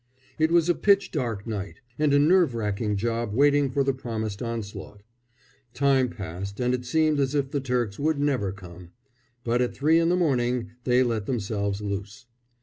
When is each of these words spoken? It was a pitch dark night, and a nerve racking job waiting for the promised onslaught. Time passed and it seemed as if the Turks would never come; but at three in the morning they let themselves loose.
It 0.39 0.51
was 0.51 0.67
a 0.67 0.73
pitch 0.73 1.11
dark 1.11 1.45
night, 1.45 1.79
and 1.99 2.11
a 2.11 2.17
nerve 2.17 2.55
racking 2.55 2.95
job 2.95 3.35
waiting 3.35 3.69
for 3.69 3.83
the 3.83 3.93
promised 3.93 4.41
onslaught. 4.41 5.03
Time 5.75 6.09
passed 6.09 6.59
and 6.59 6.73
it 6.73 6.85
seemed 6.85 7.19
as 7.19 7.35
if 7.35 7.51
the 7.51 7.61
Turks 7.61 7.99
would 7.99 8.19
never 8.19 8.51
come; 8.51 8.93
but 9.43 9.61
at 9.61 9.75
three 9.75 9.99
in 9.99 10.09
the 10.09 10.15
morning 10.17 10.71
they 10.85 11.03
let 11.03 11.27
themselves 11.27 11.81
loose. 11.81 12.25